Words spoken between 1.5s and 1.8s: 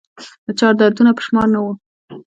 نه وه